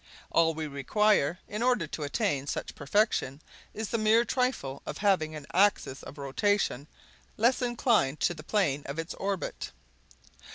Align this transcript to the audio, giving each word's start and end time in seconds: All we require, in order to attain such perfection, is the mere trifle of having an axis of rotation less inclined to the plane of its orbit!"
All 0.31 0.55
we 0.55 0.65
require, 0.65 1.37
in 1.47 1.61
order 1.61 1.85
to 1.85 2.01
attain 2.01 2.47
such 2.47 2.73
perfection, 2.73 3.39
is 3.71 3.89
the 3.89 3.99
mere 3.99 4.25
trifle 4.25 4.81
of 4.83 4.97
having 4.97 5.35
an 5.35 5.45
axis 5.53 6.01
of 6.01 6.17
rotation 6.17 6.87
less 7.37 7.61
inclined 7.61 8.19
to 8.21 8.33
the 8.33 8.41
plane 8.41 8.81
of 8.87 8.97
its 8.97 9.13
orbit!" 9.13 9.69